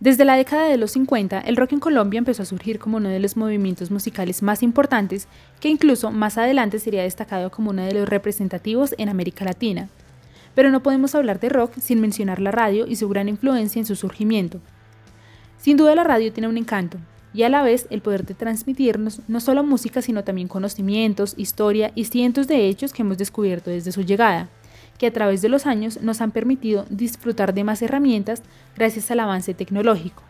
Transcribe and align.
Desde 0.00 0.24
la 0.24 0.36
década 0.36 0.64
de 0.64 0.78
los 0.78 0.92
50, 0.92 1.40
el 1.40 1.56
rock 1.56 1.74
en 1.74 1.78
Colombia 1.78 2.16
empezó 2.16 2.42
a 2.42 2.46
surgir 2.46 2.78
como 2.78 2.96
uno 2.96 3.10
de 3.10 3.20
los 3.20 3.36
movimientos 3.36 3.90
musicales 3.90 4.42
más 4.42 4.62
importantes, 4.62 5.28
que 5.60 5.68
incluso 5.68 6.10
más 6.10 6.38
adelante 6.38 6.78
sería 6.78 7.02
destacado 7.02 7.50
como 7.50 7.68
uno 7.68 7.82
de 7.82 7.92
los 7.92 8.08
representativos 8.08 8.94
en 8.96 9.10
América 9.10 9.44
Latina. 9.44 9.90
Pero 10.54 10.70
no 10.70 10.82
podemos 10.82 11.14
hablar 11.14 11.38
de 11.38 11.50
rock 11.50 11.74
sin 11.78 12.00
mencionar 12.00 12.40
la 12.40 12.50
radio 12.50 12.86
y 12.86 12.96
su 12.96 13.10
gran 13.10 13.28
influencia 13.28 13.78
en 13.78 13.84
su 13.84 13.94
surgimiento. 13.94 14.58
Sin 15.58 15.76
duda 15.76 15.94
la 15.94 16.04
radio 16.04 16.32
tiene 16.32 16.48
un 16.48 16.56
encanto, 16.56 16.96
y 17.34 17.42
a 17.42 17.50
la 17.50 17.62
vez 17.62 17.86
el 17.90 18.00
poder 18.00 18.24
de 18.24 18.32
transmitirnos 18.32 19.20
no 19.28 19.38
solo 19.38 19.64
música, 19.64 20.00
sino 20.00 20.24
también 20.24 20.48
conocimientos, 20.48 21.34
historia 21.36 21.92
y 21.94 22.06
cientos 22.06 22.48
de 22.48 22.68
hechos 22.68 22.94
que 22.94 23.02
hemos 23.02 23.18
descubierto 23.18 23.68
desde 23.68 23.92
su 23.92 24.00
llegada 24.00 24.48
que 25.00 25.06
a 25.06 25.12
través 25.14 25.40
de 25.40 25.48
los 25.48 25.64
años 25.64 26.02
nos 26.02 26.20
han 26.20 26.30
permitido 26.30 26.84
disfrutar 26.90 27.54
de 27.54 27.64
más 27.64 27.80
herramientas 27.80 28.42
gracias 28.76 29.10
al 29.10 29.20
avance 29.20 29.54
tecnológico. 29.54 30.22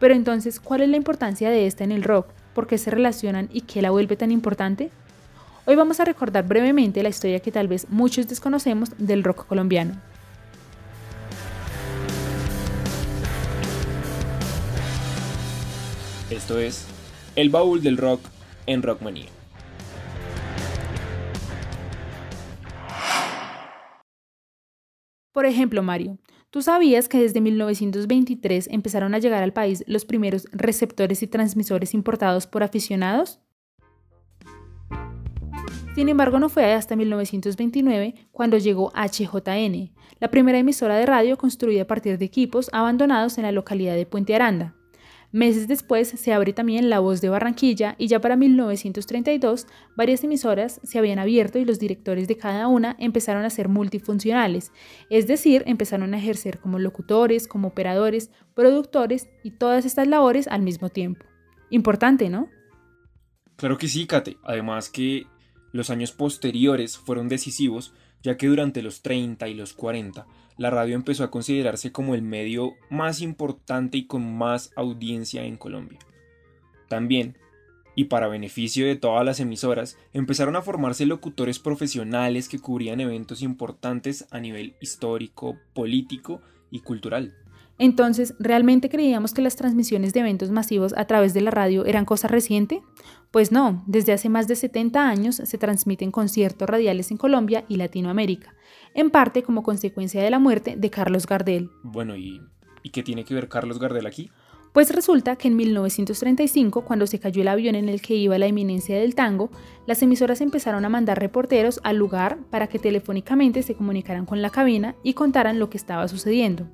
Pero 0.00 0.14
entonces, 0.14 0.58
¿cuál 0.58 0.80
es 0.80 0.88
la 0.88 0.96
importancia 0.96 1.48
de 1.48 1.68
esta 1.68 1.84
en 1.84 1.92
el 1.92 2.02
rock? 2.02 2.26
¿Por 2.52 2.66
qué 2.66 2.76
se 2.76 2.90
relacionan 2.90 3.48
y 3.52 3.60
qué 3.60 3.82
la 3.82 3.92
vuelve 3.92 4.16
tan 4.16 4.32
importante? 4.32 4.90
Hoy 5.64 5.76
vamos 5.76 6.00
a 6.00 6.04
recordar 6.04 6.44
brevemente 6.44 7.04
la 7.04 7.08
historia 7.08 7.38
que 7.38 7.52
tal 7.52 7.68
vez 7.68 7.86
muchos 7.88 8.26
desconocemos 8.26 8.90
del 8.98 9.22
rock 9.22 9.46
colombiano. 9.46 9.94
Esto 16.30 16.58
es 16.58 16.84
El 17.36 17.50
Baúl 17.50 17.80
del 17.80 17.96
Rock 17.96 18.22
en 18.66 18.82
Rockmanía. 18.82 19.39
Por 25.32 25.46
ejemplo, 25.46 25.82
Mario, 25.82 26.18
¿tú 26.50 26.60
sabías 26.60 27.08
que 27.08 27.20
desde 27.20 27.40
1923 27.40 28.68
empezaron 28.70 29.14
a 29.14 29.18
llegar 29.18 29.42
al 29.42 29.52
país 29.52 29.84
los 29.86 30.04
primeros 30.04 30.46
receptores 30.50 31.22
y 31.22 31.28
transmisores 31.28 31.94
importados 31.94 32.46
por 32.46 32.62
aficionados? 32.62 33.40
Sin 35.94 36.08
embargo, 36.08 36.38
no 36.38 36.48
fue 36.48 36.72
hasta 36.72 36.96
1929 36.96 38.14
cuando 38.32 38.58
llegó 38.58 38.92
HJN, 38.94 39.92
la 40.18 40.30
primera 40.30 40.58
emisora 40.58 40.96
de 40.96 41.06
radio 41.06 41.36
construida 41.36 41.82
a 41.82 41.86
partir 41.86 42.18
de 42.18 42.24
equipos 42.24 42.68
abandonados 42.72 43.38
en 43.38 43.44
la 43.44 43.52
localidad 43.52 43.94
de 43.94 44.06
Puente 44.06 44.34
Aranda. 44.34 44.79
Meses 45.32 45.68
después 45.68 46.08
se 46.08 46.32
abre 46.32 46.52
también 46.52 46.90
La 46.90 46.98
Voz 46.98 47.20
de 47.20 47.28
Barranquilla 47.28 47.94
y 47.98 48.08
ya 48.08 48.20
para 48.20 48.34
1932 48.34 49.68
varias 49.96 50.24
emisoras 50.24 50.80
se 50.82 50.98
habían 50.98 51.20
abierto 51.20 51.60
y 51.60 51.64
los 51.64 51.78
directores 51.78 52.26
de 52.26 52.36
cada 52.36 52.66
una 52.66 52.96
empezaron 52.98 53.44
a 53.44 53.50
ser 53.50 53.68
multifuncionales, 53.68 54.72
es 55.08 55.28
decir, 55.28 55.62
empezaron 55.66 56.14
a 56.14 56.18
ejercer 56.18 56.58
como 56.58 56.80
locutores, 56.80 57.46
como 57.46 57.68
operadores, 57.68 58.30
productores 58.54 59.28
y 59.44 59.52
todas 59.52 59.84
estas 59.84 60.08
labores 60.08 60.48
al 60.48 60.62
mismo 60.62 60.88
tiempo. 60.88 61.24
Importante, 61.70 62.28
¿no? 62.28 62.48
Claro 63.54 63.78
que 63.78 63.86
sí, 63.86 64.06
Kate. 64.06 64.36
Además 64.42 64.90
que 64.90 65.26
los 65.70 65.90
años 65.90 66.10
posteriores 66.10 66.98
fueron 66.98 67.28
decisivos, 67.28 67.94
ya 68.22 68.36
que 68.36 68.46
durante 68.46 68.82
los 68.82 69.02
30 69.02 69.48
y 69.48 69.54
los 69.54 69.72
40 69.72 70.26
la 70.60 70.68
radio 70.68 70.94
empezó 70.94 71.24
a 71.24 71.30
considerarse 71.30 71.90
como 71.90 72.14
el 72.14 72.20
medio 72.20 72.74
más 72.90 73.22
importante 73.22 73.96
y 73.96 74.06
con 74.06 74.36
más 74.36 74.72
audiencia 74.76 75.44
en 75.44 75.56
Colombia. 75.56 75.98
También, 76.86 77.38
y 77.94 78.04
para 78.04 78.28
beneficio 78.28 78.86
de 78.86 78.96
todas 78.96 79.24
las 79.24 79.40
emisoras, 79.40 79.96
empezaron 80.12 80.56
a 80.56 80.62
formarse 80.62 81.06
locutores 81.06 81.58
profesionales 81.58 82.48
que 82.48 82.58
cubrían 82.58 83.00
eventos 83.00 83.40
importantes 83.40 84.26
a 84.30 84.38
nivel 84.38 84.74
histórico, 84.80 85.56
político 85.72 86.42
y 86.70 86.80
cultural. 86.80 87.34
Entonces, 87.80 88.34
¿realmente 88.38 88.90
creíamos 88.90 89.32
que 89.32 89.40
las 89.40 89.56
transmisiones 89.56 90.12
de 90.12 90.20
eventos 90.20 90.50
masivos 90.50 90.92
a 90.98 91.06
través 91.06 91.32
de 91.32 91.40
la 91.40 91.50
radio 91.50 91.86
eran 91.86 92.04
cosa 92.04 92.28
reciente? 92.28 92.82
Pues 93.30 93.52
no, 93.52 93.82
desde 93.86 94.12
hace 94.12 94.28
más 94.28 94.46
de 94.48 94.56
70 94.56 95.08
años 95.08 95.36
se 95.36 95.56
transmiten 95.56 96.10
conciertos 96.10 96.68
radiales 96.68 97.10
en 97.10 97.16
Colombia 97.16 97.64
y 97.68 97.76
Latinoamérica, 97.76 98.54
en 98.92 99.08
parte 99.08 99.42
como 99.42 99.62
consecuencia 99.62 100.22
de 100.22 100.28
la 100.28 100.38
muerte 100.38 100.76
de 100.76 100.90
Carlos 100.90 101.26
Gardel. 101.26 101.70
Bueno, 101.82 102.16
¿y, 102.16 102.42
¿y 102.82 102.90
qué 102.90 103.02
tiene 103.02 103.24
que 103.24 103.32
ver 103.32 103.48
Carlos 103.48 103.78
Gardel 103.78 104.04
aquí? 104.04 104.30
Pues 104.72 104.94
resulta 104.94 105.34
que 105.34 105.48
en 105.48 105.56
1935, 105.56 106.84
cuando 106.84 107.08
se 107.08 107.18
cayó 107.18 107.42
el 107.42 107.48
avión 107.48 107.74
en 107.74 107.88
el 107.88 108.00
que 108.00 108.14
iba 108.14 108.38
la 108.38 108.46
eminencia 108.46 108.96
del 108.96 109.16
tango, 109.16 109.50
las 109.84 110.00
emisoras 110.00 110.40
empezaron 110.40 110.84
a 110.84 110.88
mandar 110.88 111.18
reporteros 111.18 111.80
al 111.82 111.96
lugar 111.96 112.38
para 112.50 112.68
que 112.68 112.78
telefónicamente 112.78 113.64
se 113.64 113.74
comunicaran 113.74 114.26
con 114.26 114.42
la 114.42 114.50
cabina 114.50 114.94
y 115.02 115.14
contaran 115.14 115.58
lo 115.58 115.70
que 115.70 115.76
estaba 115.76 116.06
sucediendo. 116.06 116.68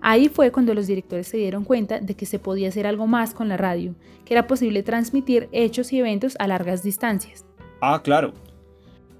Ahí 0.00 0.30
fue 0.30 0.50
cuando 0.50 0.72
los 0.72 0.86
directores 0.86 1.28
se 1.28 1.36
dieron 1.36 1.64
cuenta 1.64 2.00
de 2.00 2.14
que 2.14 2.24
se 2.24 2.38
podía 2.38 2.70
hacer 2.70 2.86
algo 2.86 3.06
más 3.06 3.34
con 3.34 3.50
la 3.50 3.58
radio, 3.58 3.94
que 4.24 4.32
era 4.32 4.46
posible 4.46 4.82
transmitir 4.82 5.50
hechos 5.52 5.92
y 5.92 5.98
eventos 5.98 6.36
a 6.38 6.46
largas 6.46 6.82
distancias. 6.82 7.44
Ah, 7.82 8.00
claro. 8.02 8.32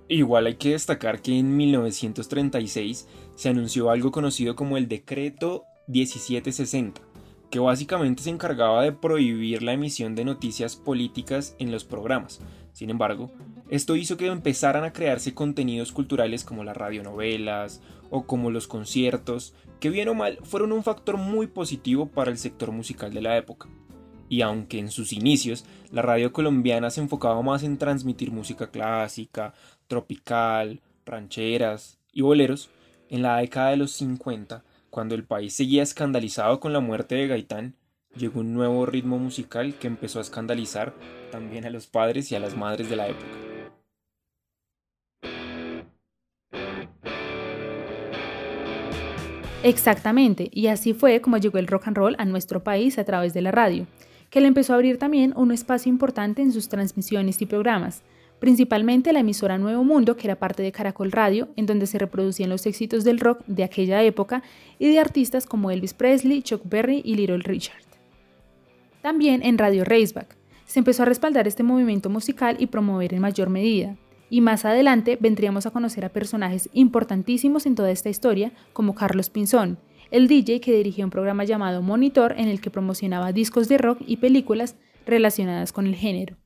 Igual 0.09 0.47
hay 0.47 0.55
que 0.55 0.71
destacar 0.71 1.21
que 1.21 1.39
en 1.39 1.55
1936 1.55 3.07
se 3.35 3.49
anunció 3.51 3.91
algo 3.91 4.11
conocido 4.11 4.57
como 4.57 4.79
el 4.79 4.89
Decreto 4.89 5.65
1760 5.89 7.12
que 7.53 7.59
básicamente 7.59 8.23
se 8.23 8.31
encargaba 8.31 8.83
de 8.83 8.93
prohibir 8.93 9.63
la 9.63 9.75
emisión 9.75 10.15
de 10.15 10.25
noticias 10.25 10.75
políticas 10.75 11.55
en 11.59 11.71
los 11.71 11.85
programas. 11.85 12.41
Sin 12.73 12.89
embargo, 12.89 13.31
esto 13.69 13.95
hizo 13.95 14.17
que 14.17 14.27
empezaran 14.29 14.85
a 14.85 14.95
crearse 14.95 15.35
contenidos 15.35 15.93
culturales 15.93 16.45
como 16.45 16.65
las 16.65 16.79
radionovelas 16.79 17.83
o 18.09 18.25
como 18.25 18.51
los 18.51 18.69
conciertos, 18.69 19.53
que 19.81 19.91
bien 19.91 20.09
o 20.09 20.15
mal 20.15 20.39
fueron 20.43 20.73
un 20.73 20.83
factor 20.83 21.19
muy 21.19 21.47
positivo 21.47 22.07
para 22.07 22.31
el 22.31 22.39
sector 22.39 22.73
musical 22.73 23.13
de 23.13 23.21
la 23.21 23.37
época. 23.37 23.69
Y 24.31 24.41
aunque 24.41 24.79
en 24.79 24.91
sus 24.91 25.13
inicios 25.13 25.67
la 25.91 26.01
radio 26.01 26.33
colombiana 26.33 26.89
se 26.89 27.03
enfocaba 27.03 27.43
más 27.43 27.65
en 27.65 27.77
transmitir 27.77 28.33
música 28.33 28.71
clásica, 28.71 29.53
tropical, 29.89 30.81
rancheras 31.05 31.99
y 32.15 32.23
boleros, 32.23 32.71
en 33.11 33.21
la 33.21 33.37
década 33.37 33.69
de 33.73 33.77
los 33.77 33.93
50 33.93 34.65
cuando 34.93 35.15
el 35.15 35.25
país 35.25 35.55
seguía 35.55 35.83
escandalizado 35.83 36.61
con 36.61 36.75
la 36.75 36.81
muerte 36.81 37.15
de 37.15 37.27
Gaitán, 37.27 37.77
llegó 38.15 38.41
un 38.41 38.53
nuevo 38.53 38.85
ritmo 38.85 39.19
musical 39.19 39.75
que 39.77 39.87
empezó 39.87 40.19
a 40.19 40.23
escandalizar 40.23 40.93
también 41.31 41.65
a 41.65 41.71
los 41.71 41.87
padres 41.87 42.31
y 42.31 42.35
a 42.35 42.41
las 42.41 42.55
madres 42.55 42.91
de 42.91 42.97
la 42.97 43.09
época. 43.09 43.27
Exactamente, 49.63 50.51
y 50.53 50.67
así 50.67 50.93
fue 50.93 51.23
como 51.23 51.39
llegó 51.39 51.57
el 51.57 51.69
rock 51.69 51.89
and 51.89 51.97
roll 51.97 52.17
a 52.19 52.27
nuestro 52.27 52.63
país 52.63 52.99
a 52.99 53.05
través 53.05 53.33
de 53.33 53.41
la 53.41 53.51
radio, 53.51 53.87
que 54.29 54.43
le 54.43 54.49
empezó 54.49 54.75
a 54.75 54.77
abrir 54.77 54.99
también 54.99 55.33
un 55.37 55.53
espacio 55.53 55.89
importante 55.89 56.43
en 56.43 56.53
sus 56.53 56.69
transmisiones 56.69 57.41
y 57.41 57.47
programas, 57.47 58.03
principalmente 58.43 59.13
la 59.13 59.21
emisora 59.21 59.57
Nuevo 59.57 59.85
Mundo, 59.85 60.17
que 60.17 60.27
era 60.27 60.35
parte 60.35 60.65
de 60.65 60.73
Caracol 60.73 61.13
Radio, 61.13 61.51
en 61.55 61.65
donde 61.65 61.87
se 61.87 62.01
reproducían 62.01 62.51
los 62.51 62.67
éxitos 62.67 63.05
del 63.05 63.21
rock 63.21 63.45
de 63.47 63.63
aquella 63.63 64.03
época 64.03 64.43
y 64.81 64.89
de 64.89 64.99
artistas 64.99 65.47
como 65.47 65.71
Elvis 65.71 65.95
Presley, 65.95 66.43
Chuck 66.43 66.63
Berry 66.65 67.03
y 67.05 67.15
Little 67.15 67.39
Richard. 67.39 67.85
También 69.01 69.45
en 69.45 69.59
Radio 69.59 69.85
Raceback 69.85 70.37
se 70.65 70.81
empezó 70.81 71.05
a 71.05 71.07
respaldar 71.07 71.47
este 71.47 71.63
movimiento 71.63 72.11
musical 72.11 72.57
y 72.59 72.67
promover 72.67 73.15
en 73.15 73.21
mayor 73.21 73.49
medida. 73.49 73.95
Y 74.29 74.41
más 74.41 74.65
adelante 74.65 75.17
vendríamos 75.21 75.67
a 75.67 75.71
conocer 75.71 76.05
a 76.05 76.13
personajes 76.13 76.69
importantísimos 76.73 77.65
en 77.65 77.77
toda 77.77 77.93
esta 77.93 78.09
historia, 78.09 78.51
como 78.73 78.97
Carlos 78.97 79.31
Pinzón, 79.31 79.79
el 80.11 80.27
DJ 80.27 80.61
que 80.61 80.75
dirigía 80.75 81.05
un 81.05 81.13
programa 81.13 81.45
llamado 81.45 81.81
Monitor 81.81 82.35
en 82.37 82.49
el 82.49 82.61
que 82.61 82.71
promocionaba 82.73 83.31
discos 83.31 83.69
de 83.69 83.79
rock 83.79 84.01
y 84.05 84.17
películas 84.17 84.75
relacionadas 85.07 85.71
con 85.71 85.87
el 85.87 85.95
género. 85.95 86.42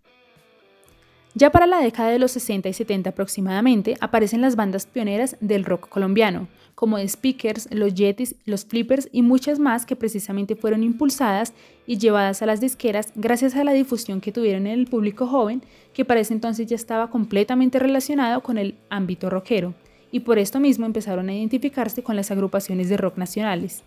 Ya 1.38 1.52
para 1.52 1.66
la 1.66 1.80
década 1.80 2.08
de 2.08 2.19
los 2.19 2.32
60 2.32 2.66
y 2.70 2.72
70 2.72 3.10
aproximadamente 3.10 3.98
aparecen 4.00 4.41
las 4.41 4.56
bandas 4.56 4.86
pioneras 4.86 5.36
del 5.41 5.66
rock 5.66 5.86
colombiano, 5.91 6.48
como 6.74 6.97
The 6.97 7.06
Speakers, 7.06 7.69
los 7.70 7.92
Yetis, 7.92 8.36
los 8.47 8.64
Flippers 8.64 9.10
y 9.12 9.20
muchas 9.20 9.58
más 9.58 9.84
que 9.84 9.97
precisamente 9.97 10.56
fueron 10.56 10.82
impulsadas 10.82 11.53
y 11.86 11.98
llevadas 11.98 12.41
a 12.41 12.47
las 12.47 12.62
disqueras 12.62 13.12
gracias 13.16 13.54
a 13.54 13.65
la 13.65 13.72
difusión 13.72 14.22
que 14.22 14.33
tuvieron 14.33 14.66
en 14.66 14.80
el 14.80 14.86
público 14.86 15.27
joven, 15.27 15.62
que 15.92 16.06
para 16.06 16.21
ese 16.21 16.33
entonces 16.33 16.68
ya 16.68 16.77
estaba 16.77 17.10
completamente 17.10 17.78
relacionado 17.78 18.41
con 18.41 18.56
el 18.56 18.78
ámbito 18.89 19.28
rockero, 19.28 19.74
y 20.10 20.21
por 20.21 20.39
esto 20.39 20.59
mismo 20.59 20.86
empezaron 20.86 21.28
a 21.28 21.34
identificarse 21.34 22.03
con 22.03 22.16
las 22.16 22.30
agrupaciones 22.30 22.89
de 22.89 22.97
rock 22.97 23.18
nacionales. 23.18 23.82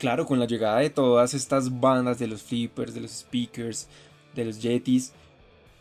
Claro, 0.00 0.26
con 0.26 0.40
la 0.40 0.48
llegada 0.48 0.80
de 0.80 0.90
todas 0.90 1.32
estas 1.32 1.78
bandas 1.78 2.18
de 2.18 2.26
los 2.26 2.42
Flippers, 2.42 2.92
de 2.92 3.02
los 3.02 3.12
Speakers, 3.12 3.86
de 4.34 4.46
los 4.46 4.60
Yetis, 4.60 5.12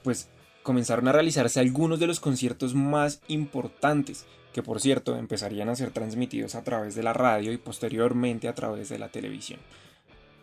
pues 0.03 0.29
comenzaron 0.65 1.07
a 1.07 1.12
realizarse 1.12 1.59
algunos 1.59 2.00
de 2.00 2.07
los 2.07 2.19
conciertos 2.19 2.73
más 2.73 3.21
importantes, 3.27 4.25
que 4.51 4.63
por 4.63 4.81
cierto 4.81 5.15
empezarían 5.15 5.69
a 5.69 5.75
ser 5.75 5.91
transmitidos 5.91 6.56
a 6.56 6.63
través 6.63 6.95
de 6.95 7.03
la 7.03 7.13
radio 7.13 7.53
y 7.53 7.57
posteriormente 7.57 8.47
a 8.47 8.56
través 8.56 8.89
de 8.89 8.97
la 8.97 9.09
televisión. 9.09 9.59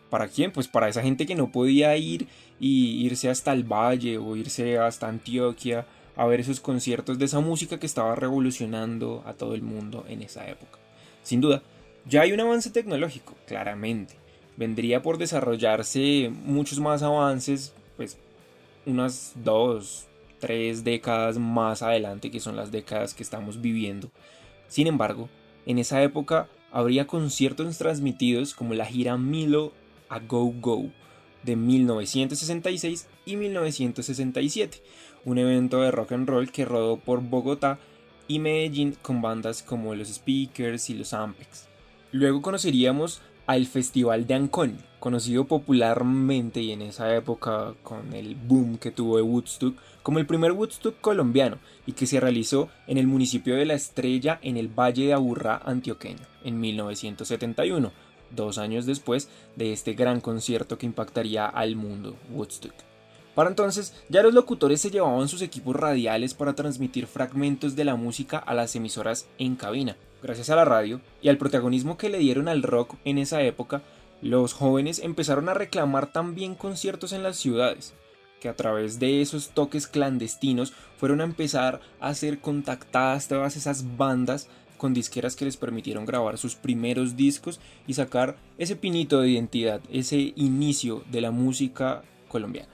¿Para 0.09 0.29
quién? 0.29 0.53
Pues 0.53 0.69
para 0.69 0.87
esa 0.87 1.01
gente 1.01 1.25
que 1.25 1.35
no 1.35 1.51
podía 1.51 1.97
ir 1.97 2.27
y 2.57 3.05
irse 3.05 3.29
hasta 3.29 3.51
el 3.51 3.65
valle 3.65 4.17
o 4.17 4.37
irse 4.37 4.77
hasta 4.77 5.09
Antioquia 5.09 5.85
a 6.15 6.25
ver 6.25 6.39
esos 6.39 6.61
conciertos 6.61 7.19
de 7.19 7.25
esa 7.25 7.41
música 7.41 7.77
que 7.77 7.85
estaba 7.85 8.15
revolucionando 8.15 9.23
a 9.25 9.33
todo 9.33 9.55
el 9.55 9.61
mundo 9.61 10.05
en 10.07 10.21
esa 10.21 10.47
época. 10.47 10.79
Sin 11.21 11.41
duda, 11.41 11.63
ya 12.05 12.21
hay 12.21 12.31
un 12.31 12.39
avance 12.39 12.69
tecnológico, 12.69 13.35
claramente, 13.45 14.15
vendría 14.55 15.01
por 15.01 15.17
desarrollarse 15.17 16.31
muchos 16.45 16.79
más 16.79 17.03
avances, 17.03 17.73
pues 17.97 18.17
unas 18.85 19.33
dos, 19.43 20.07
tres 20.43 20.83
décadas 20.83 21.37
más 21.37 21.81
adelante, 21.83 22.29
que 22.29 22.41
son 22.41 22.57
las 22.57 22.69
décadas 22.69 23.13
que 23.13 23.23
estamos 23.23 23.61
viviendo. 23.61 24.11
Sin 24.67 24.87
embargo, 24.87 25.29
en 25.65 25.79
esa 25.79 26.03
época 26.03 26.49
habría 26.69 27.07
conciertos 27.07 27.77
transmitidos 27.77 28.53
como 28.53 28.73
la 28.73 28.85
gira 28.85 29.17
Milo 29.17 29.71
a 30.09 30.19
Go 30.19 30.53
Go 30.59 30.89
de 31.43 31.55
1966 31.55 33.07
y 33.25 33.37
1967, 33.37 34.83
un 35.23 35.37
evento 35.37 35.79
de 35.79 35.91
rock 35.91 36.11
and 36.11 36.27
roll 36.27 36.51
que 36.51 36.65
rodó 36.65 36.97
por 36.97 37.21
Bogotá 37.21 37.79
y 38.27 38.39
Medellín 38.39 38.97
con 39.01 39.21
bandas 39.21 39.63
como 39.63 39.95
los 39.95 40.09
Speakers 40.09 40.89
y 40.89 40.95
los 40.95 41.13
Ampex. 41.13 41.69
Luego 42.11 42.41
conoceríamos 42.41 43.21
al 43.45 43.65
Festival 43.65 44.27
de 44.27 44.33
Ancón, 44.33 44.77
conocido 44.99 45.45
popularmente 45.45 46.59
y 46.59 46.73
en 46.73 46.81
esa 46.81 47.15
época 47.15 47.75
con 47.81 48.11
el 48.13 48.35
boom 48.35 48.77
que 48.77 48.91
tuvo 48.91 49.15
de 49.15 49.23
Woodstock 49.23 49.77
como 50.03 50.19
el 50.19 50.27
primer 50.27 50.51
Woodstock 50.51 50.99
colombiano 51.01 51.57
y 51.87 51.93
que 51.93 52.05
se 52.05 52.19
realizó 52.19 52.69
en 52.87 52.97
el 52.97 53.07
municipio 53.07 53.55
de 53.55 53.65
La 53.65 53.73
Estrella 53.73 54.37
en 54.41 54.57
el 54.57 54.67
Valle 54.67 55.07
de 55.07 55.13
Aburrá 55.13 55.61
antioqueño 55.65 56.19
en 56.43 56.59
1971, 56.59 57.91
dos 58.31 58.57
años 58.57 58.85
después 58.85 59.29
de 59.55 59.73
este 59.73 59.93
gran 59.93 60.21
concierto 60.21 60.77
que 60.77 60.85
impactaría 60.85 61.47
al 61.47 61.75
mundo, 61.75 62.15
Woodstock. 62.31 62.73
Para 63.35 63.49
entonces, 63.49 63.95
ya 64.09 64.21
los 64.21 64.33
locutores 64.33 64.79
se 64.81 64.91
llevaban 64.91 65.27
sus 65.27 65.41
equipos 65.41 65.75
radiales 65.75 66.35
para 66.35 66.53
transmitir 66.53 67.07
fragmentos 67.07 67.75
de 67.75 67.83
la 67.83 67.95
música 67.95 68.37
a 68.37 68.53
las 68.53 68.75
emisoras 68.75 69.27
en 69.39 69.55
cabina. 69.55 69.97
Gracias 70.21 70.51
a 70.51 70.55
la 70.55 70.65
radio 70.65 71.01
y 71.21 71.29
al 71.29 71.37
protagonismo 71.37 71.97
que 71.97 72.09
le 72.09 72.19
dieron 72.19 72.47
al 72.47 72.61
rock 72.61 72.95
en 73.05 73.17
esa 73.17 73.41
época, 73.41 73.81
los 74.21 74.53
jóvenes 74.53 74.99
empezaron 74.99 75.49
a 75.49 75.53
reclamar 75.53 76.11
también 76.11 76.55
conciertos 76.55 77.11
en 77.11 77.23
las 77.23 77.37
ciudades, 77.37 77.93
que 78.43 78.49
a 78.49 78.55
través 78.57 78.99
de 78.99 79.21
esos 79.21 79.51
toques 79.51 79.87
clandestinos 79.87 80.73
fueron 80.97 81.21
a 81.21 81.23
empezar 81.23 81.79
a 82.01 82.13
ser 82.13 82.39
contactadas 82.39 83.29
todas 83.29 83.55
esas 83.55 83.95
bandas 83.95 84.49
con 84.77 84.93
disqueras 84.93 85.37
que 85.37 85.45
les 85.45 85.55
permitieron 85.55 86.05
grabar 86.05 86.37
sus 86.37 86.55
primeros 86.55 87.15
discos 87.15 87.61
y 87.87 87.93
sacar 87.93 88.35
ese 88.57 88.75
pinito 88.75 89.21
de 89.21 89.29
identidad, 89.29 89.79
ese 89.89 90.33
inicio 90.35 91.05
de 91.09 91.21
la 91.21 91.31
música 91.31 92.01
colombiana. 92.27 92.73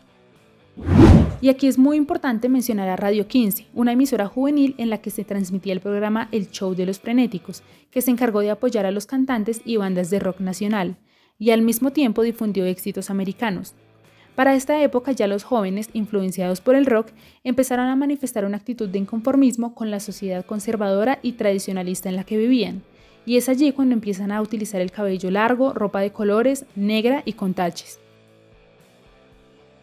Y 1.40 1.50
aquí 1.50 1.68
es 1.68 1.78
muy 1.78 1.98
importante 1.98 2.50
mencionar 2.50 2.90
a 2.90 2.96
Radio 2.96 3.28
15, 3.28 3.68
una 3.76 3.92
emisora 3.92 4.26
juvenil 4.26 4.74
en 4.80 4.90
la 4.90 5.04
que 5.04 5.12
se 5.12 5.24
transmitía 5.24 5.74
el 5.74 5.82
programa 5.82 6.30
El 6.32 6.50
Show 6.50 6.74
de 6.74 6.88
los 6.88 7.00
Frenéticos, 7.00 7.62
que 7.92 8.02
se 8.02 8.10
encargó 8.10 8.40
de 8.40 8.50
apoyar 8.50 8.88
a 8.88 8.92
los 8.92 9.06
cantantes 9.06 9.62
y 9.66 9.78
bandas 9.78 10.10
de 10.10 10.18
rock 10.18 10.40
nacional, 10.40 10.98
y 11.38 11.52
al 11.52 11.62
mismo 11.62 11.92
tiempo 11.92 12.24
difundió 12.24 12.66
éxitos 12.66 13.12
americanos. 13.12 13.76
Para 14.40 14.56
esta 14.56 14.82
época 14.82 15.12
ya 15.12 15.28
los 15.28 15.44
jóvenes, 15.44 15.90
influenciados 15.92 16.62
por 16.62 16.76
el 16.76 16.86
rock, 16.86 17.08
empezaron 17.44 17.88
a 17.88 17.98
manifestar 17.98 18.46
una 18.46 18.56
actitud 18.56 18.88
de 18.88 19.00
inconformismo 19.00 19.76
con 19.76 19.92
la 19.92 20.00
sociedad 20.00 20.46
conservadora 20.46 21.20
y 21.22 21.34
tradicionalista 21.34 22.08
en 22.08 22.16
la 22.16 22.24
que 22.24 22.38
vivían, 22.38 22.82
y 23.26 23.36
es 23.36 23.50
allí 23.50 23.74
cuando 23.74 23.96
empiezan 23.96 24.32
a 24.32 24.42
utilizar 24.42 24.80
el 24.80 24.94
cabello 24.94 25.30
largo, 25.30 25.74
ropa 25.74 26.00
de 26.00 26.14
colores, 26.14 26.64
negra 26.78 27.22
y 27.26 27.34
con 27.34 27.54
taches. 27.54 28.00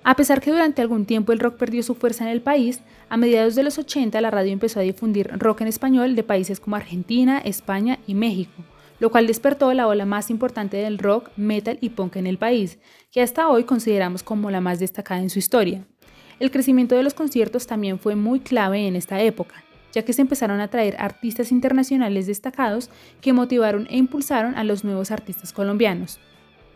A 0.04 0.16
pesar 0.16 0.40
que 0.40 0.52
durante 0.52 0.80
algún 0.80 1.04
tiempo 1.04 1.32
el 1.32 1.40
rock 1.40 1.58
perdió 1.58 1.82
su 1.82 1.94
fuerza 1.94 2.24
en 2.24 2.30
el 2.30 2.40
país, 2.40 2.80
a 3.10 3.18
mediados 3.18 3.56
de 3.56 3.62
los 3.62 3.76
80 3.76 4.18
la 4.22 4.30
radio 4.30 4.54
empezó 4.54 4.80
a 4.80 4.84
difundir 4.84 5.28
rock 5.36 5.60
en 5.60 5.68
español 5.68 6.16
de 6.16 6.22
países 6.22 6.60
como 6.60 6.76
Argentina, 6.76 7.40
España 7.40 7.98
y 8.06 8.14
México, 8.14 8.64
lo 9.00 9.10
cual 9.10 9.26
despertó 9.26 9.72
la 9.72 9.86
ola 9.86 10.06
más 10.06 10.30
importante 10.30 10.76
del 10.76 10.98
rock, 10.98 11.30
metal 11.36 11.78
y 11.80 11.90
punk 11.90 12.16
en 12.16 12.26
el 12.26 12.38
país, 12.38 12.78
que 13.10 13.22
hasta 13.22 13.48
hoy 13.48 13.64
consideramos 13.64 14.22
como 14.22 14.50
la 14.50 14.60
más 14.60 14.78
destacada 14.78 15.20
en 15.20 15.30
su 15.30 15.38
historia. 15.38 15.84
El 16.38 16.50
crecimiento 16.50 16.94
de 16.94 17.02
los 17.02 17.14
conciertos 17.14 17.66
también 17.66 17.98
fue 17.98 18.14
muy 18.14 18.40
clave 18.40 18.86
en 18.86 18.96
esta 18.96 19.20
época, 19.22 19.64
ya 19.92 20.04
que 20.04 20.12
se 20.12 20.22
empezaron 20.22 20.60
a 20.60 20.68
traer 20.68 20.96
artistas 20.98 21.50
internacionales 21.50 22.26
destacados 22.26 22.90
que 23.20 23.32
motivaron 23.32 23.86
e 23.90 23.96
impulsaron 23.96 24.54
a 24.54 24.64
los 24.64 24.84
nuevos 24.84 25.10
artistas 25.10 25.52
colombianos. 25.52 26.18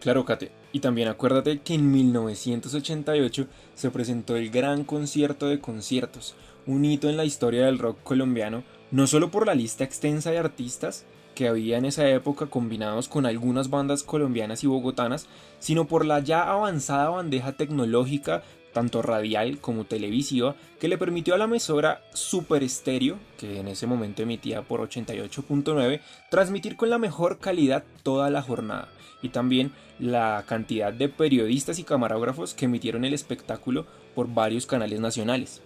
Claro, 0.00 0.25
Kate. 0.25 0.50
Y 0.73 0.81
también 0.81 1.08
acuérdate 1.08 1.61
que 1.61 1.75
en 1.75 1.90
1988 1.90 3.46
se 3.75 3.90
presentó 3.90 4.37
el 4.37 4.49
Gran 4.49 4.84
Concierto 4.84 5.46
de 5.46 5.61
Conciertos, 5.61 6.34
un 6.66 6.84
hito 6.84 7.11
en 7.11 7.19
la 7.19 7.26
historia 7.26 7.66
del 7.66 7.78
rock 7.78 7.99
colombiano, 8.02 8.62
no 8.90 9.06
solo 9.06 9.31
por 9.31 9.46
la 9.46 9.55
lista 9.55 9.84
extensa 9.84 10.31
de 10.31 10.38
artistas 10.38 11.05
que 11.40 11.48
había 11.48 11.78
en 11.78 11.87
esa 11.87 12.06
época 12.06 12.48
combinados 12.48 13.08
con 13.08 13.25
algunas 13.25 13.70
bandas 13.70 14.02
colombianas 14.02 14.62
y 14.62 14.66
bogotanas, 14.66 15.26
sino 15.58 15.87
por 15.87 16.04
la 16.04 16.20
ya 16.20 16.42
avanzada 16.42 17.08
bandeja 17.08 17.52
tecnológica 17.52 18.42
tanto 18.75 19.00
radial 19.00 19.56
como 19.58 19.87
televisiva, 19.87 20.54
que 20.78 20.88
le 20.88 20.98
permitió 20.98 21.34
a 21.34 21.38
la 21.38 21.44
emisora 21.44 22.02
Super 22.12 22.62
Estéreo, 22.62 23.16
que 23.38 23.58
en 23.58 23.69
ese 23.69 23.87
momento 23.87 24.20
emitía 24.20 24.60
por 24.60 24.87
88.9, 24.87 26.02
transmitir 26.31 26.76
con 26.76 26.90
la 26.90 26.98
mejor 26.98 27.38
calidad 27.38 27.84
toda 28.02 28.28
la 28.28 28.42
jornada, 28.42 28.88
y 29.22 29.31
también 29.31 29.72
la 29.98 30.44
cantidad 30.46 30.92
de 30.92 31.08
periodistas 31.08 31.78
y 31.78 31.84
camarógrafos 31.84 32.52
que 32.52 32.66
emitieron 32.66 33.06
el 33.06 33.14
espectáculo 33.14 33.87
por 34.14 34.28
varios 34.28 34.66
canales 34.66 35.00
nacionales. 35.00 35.62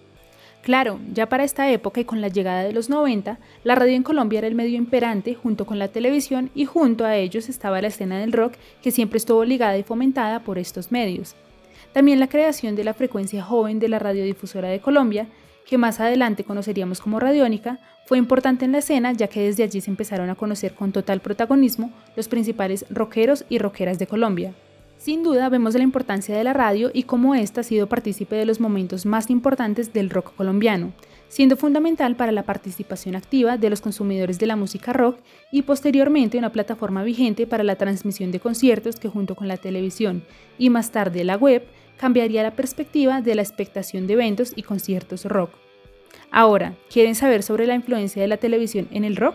Claro, 0.64 0.98
ya 1.12 1.28
para 1.28 1.44
esta 1.44 1.70
época 1.70 2.00
y 2.00 2.06
con 2.06 2.22
la 2.22 2.28
llegada 2.28 2.64
de 2.64 2.72
los 2.72 2.88
90, 2.88 3.38
la 3.64 3.74
radio 3.74 3.94
en 3.94 4.02
Colombia 4.02 4.38
era 4.38 4.48
el 4.48 4.54
medio 4.54 4.78
imperante 4.78 5.34
junto 5.34 5.66
con 5.66 5.78
la 5.78 5.88
televisión 5.88 6.48
y 6.54 6.64
junto 6.64 7.04
a 7.04 7.16
ellos 7.16 7.50
estaba 7.50 7.82
la 7.82 7.88
escena 7.88 8.18
del 8.18 8.32
rock 8.32 8.54
que 8.82 8.90
siempre 8.90 9.18
estuvo 9.18 9.44
ligada 9.44 9.76
y 9.76 9.82
fomentada 9.82 10.40
por 10.40 10.56
estos 10.56 10.90
medios. 10.90 11.36
También 11.92 12.18
la 12.18 12.30
creación 12.30 12.76
de 12.76 12.84
la 12.84 12.94
frecuencia 12.94 13.42
joven 13.44 13.78
de 13.78 13.90
la 13.90 13.98
radiodifusora 13.98 14.68
de 14.68 14.80
Colombia, 14.80 15.26
que 15.66 15.76
más 15.76 16.00
adelante 16.00 16.44
conoceríamos 16.44 17.02
como 17.02 17.20
Radiónica, 17.20 17.78
fue 18.06 18.16
importante 18.16 18.64
en 18.64 18.72
la 18.72 18.78
escena 18.78 19.12
ya 19.12 19.28
que 19.28 19.42
desde 19.42 19.64
allí 19.64 19.82
se 19.82 19.90
empezaron 19.90 20.30
a 20.30 20.34
conocer 20.34 20.74
con 20.74 20.92
total 20.92 21.20
protagonismo 21.20 21.90
los 22.16 22.28
principales 22.28 22.86
rockeros 22.88 23.44
y 23.50 23.58
rockeras 23.58 23.98
de 23.98 24.06
Colombia. 24.06 24.54
Sin 25.04 25.22
duda 25.22 25.50
vemos 25.50 25.74
la 25.74 25.82
importancia 25.82 26.34
de 26.34 26.44
la 26.44 26.54
radio 26.54 26.90
y 26.90 27.02
cómo 27.02 27.34
ésta 27.34 27.60
ha 27.60 27.64
sido 27.64 27.90
partícipe 27.90 28.36
de 28.36 28.46
los 28.46 28.58
momentos 28.58 29.04
más 29.04 29.28
importantes 29.28 29.92
del 29.92 30.08
rock 30.08 30.34
colombiano, 30.34 30.94
siendo 31.28 31.58
fundamental 31.58 32.16
para 32.16 32.32
la 32.32 32.44
participación 32.44 33.14
activa 33.14 33.58
de 33.58 33.68
los 33.68 33.82
consumidores 33.82 34.38
de 34.38 34.46
la 34.46 34.56
música 34.56 34.94
rock 34.94 35.18
y 35.52 35.60
posteriormente 35.60 36.38
una 36.38 36.52
plataforma 36.52 37.04
vigente 37.04 37.46
para 37.46 37.64
la 37.64 37.76
transmisión 37.76 38.32
de 38.32 38.40
conciertos 38.40 38.96
que 38.96 39.10
junto 39.10 39.34
con 39.34 39.46
la 39.46 39.58
televisión 39.58 40.24
y 40.56 40.70
más 40.70 40.90
tarde 40.90 41.22
la 41.22 41.36
web 41.36 41.66
cambiaría 41.98 42.42
la 42.42 42.56
perspectiva 42.56 43.20
de 43.20 43.34
la 43.34 43.42
expectación 43.42 44.06
de 44.06 44.14
eventos 44.14 44.54
y 44.56 44.62
conciertos 44.62 45.26
rock. 45.26 45.50
Ahora, 46.30 46.76
¿quieren 46.90 47.14
saber 47.14 47.42
sobre 47.42 47.66
la 47.66 47.74
influencia 47.74 48.22
de 48.22 48.28
la 48.28 48.38
televisión 48.38 48.88
en 48.90 49.04
el 49.04 49.16
rock? 49.16 49.34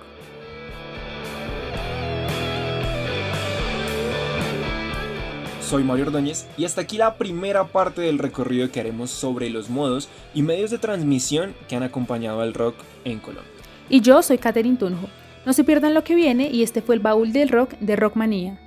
Soy 5.70 5.84
Mario 5.84 6.08
Ordóñez 6.08 6.48
y 6.58 6.66
hasta 6.66 6.82
aquí 6.82 6.98
la 6.98 7.14
primera 7.14 7.68
parte 7.68 8.02
del 8.02 8.18
recorrido 8.18 8.72
que 8.72 8.80
haremos 8.80 9.12
sobre 9.12 9.52
los 9.52 9.70
modos 9.70 10.10
y 10.34 10.42
medios 10.42 10.72
de 10.72 10.80
transmisión 10.80 11.54
que 11.68 11.76
han 11.76 11.84
acompañado 11.84 12.42
al 12.42 12.56
rock 12.56 12.74
en 13.06 13.20
Colombia. 13.20 13.54
Y 13.88 14.02
yo 14.02 14.24
soy 14.24 14.40
Katherine 14.40 14.78
Tunjo. 14.78 15.08
No 15.46 15.54
se 15.54 15.64
pierdan 15.64 15.94
lo 15.94 16.04
que 16.04 16.16
viene 16.16 16.50
y 16.50 16.64
este 16.64 16.82
fue 16.82 16.96
el 16.96 17.02
baúl 17.02 17.34
del 17.34 17.50
rock 17.50 17.74
de 17.82 17.96
Rockmanía. 17.96 18.60